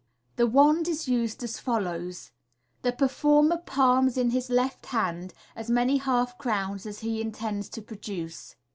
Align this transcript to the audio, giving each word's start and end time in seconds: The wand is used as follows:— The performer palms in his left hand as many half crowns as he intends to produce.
The 0.37 0.47
wand 0.47 0.87
is 0.87 1.07
used 1.07 1.43
as 1.43 1.59
follows:— 1.59 2.31
The 2.81 2.91
performer 2.91 3.57
palms 3.57 4.17
in 4.17 4.31
his 4.31 4.49
left 4.49 4.87
hand 4.87 5.31
as 5.55 5.69
many 5.69 5.97
half 5.97 6.39
crowns 6.39 6.87
as 6.87 7.01
he 7.01 7.21
intends 7.21 7.69
to 7.69 7.83
produce. 7.83 8.55